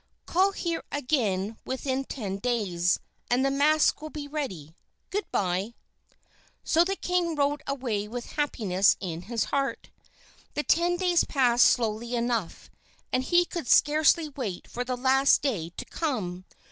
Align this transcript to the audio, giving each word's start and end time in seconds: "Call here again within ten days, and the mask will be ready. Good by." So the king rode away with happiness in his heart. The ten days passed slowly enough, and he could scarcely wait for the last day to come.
"Call 0.25 0.53
here 0.53 0.83
again 0.91 1.57
within 1.63 2.05
ten 2.05 2.39
days, 2.39 2.99
and 3.29 3.45
the 3.45 3.51
mask 3.51 4.01
will 4.01 4.09
be 4.09 4.27
ready. 4.27 4.73
Good 5.11 5.27
by." 5.31 5.75
So 6.63 6.83
the 6.83 6.95
king 6.95 7.35
rode 7.35 7.61
away 7.67 8.07
with 8.07 8.31
happiness 8.31 8.97
in 8.99 9.21
his 9.21 9.43
heart. 9.43 9.91
The 10.55 10.63
ten 10.63 10.97
days 10.97 11.23
passed 11.25 11.67
slowly 11.67 12.15
enough, 12.15 12.71
and 13.13 13.23
he 13.23 13.45
could 13.45 13.67
scarcely 13.67 14.29
wait 14.29 14.67
for 14.67 14.83
the 14.83 14.97
last 14.97 15.43
day 15.43 15.69
to 15.77 15.85
come. 15.85 16.45